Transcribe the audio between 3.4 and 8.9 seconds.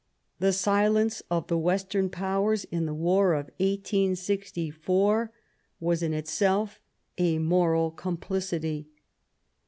1864 was in itself a moral complicity.